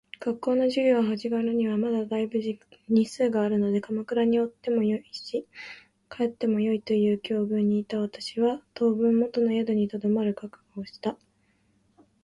[0.19, 2.41] 学校の授業が始まるにはまだ大分
[2.89, 5.45] 日数があるので鎌倉におってもよし、
[6.09, 11.17] 帰ってもよいという境遇にいた私は、当分元の宿に留まる覚悟をした。